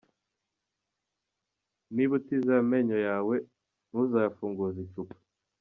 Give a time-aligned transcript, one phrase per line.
[1.93, 3.35] Niba utizeye amenyo yawe
[3.89, 5.15] ntuzayafunguze icupa.